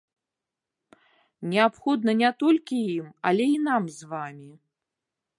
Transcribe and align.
Неабходна 1.51 2.11
не 2.21 2.31
толькі 2.41 2.79
ім, 2.93 3.07
але 3.31 3.45
і 3.57 3.59
нам 3.67 3.83
з 3.97 4.09
вамі. 4.15 4.49